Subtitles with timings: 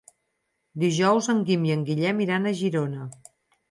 [0.85, 3.09] Dijous en Guim i en Guillem iran a Girona.